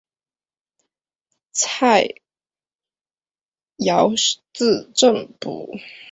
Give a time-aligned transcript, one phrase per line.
[1.51, 2.07] 蔡
[3.77, 4.15] 圭
[4.51, 5.69] 字正甫。